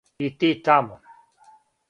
И 0.25 0.27
ти 0.37 0.49
тамо. 0.65 0.95